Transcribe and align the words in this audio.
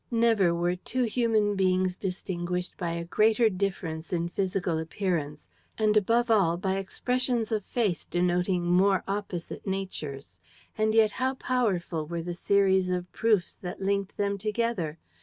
Never 0.09 0.51
were 0.55 0.75
two 0.77 1.03
human 1.03 1.55
beings 1.55 1.95
distinguished 1.95 2.75
by 2.75 2.93
a 2.93 3.03
greater 3.05 3.51
difference 3.51 4.11
in 4.11 4.29
physical 4.29 4.79
appearance 4.79 5.47
and 5.77 5.95
above 5.95 6.31
all 6.31 6.57
by 6.57 6.77
expressions 6.77 7.51
of 7.51 7.63
face 7.63 8.03
denoting 8.03 8.63
more 8.65 9.03
opposite 9.07 9.67
natures. 9.67 10.39
And 10.75 10.95
yet 10.95 11.11
how 11.11 11.35
powerful 11.35 12.07
was 12.07 12.25
the 12.25 12.33
series 12.33 12.89
of 12.89 13.11
proofs 13.11 13.53
that 13.61 13.79
linked 13.83 14.17
them 14.17 14.39
together! 14.39 14.97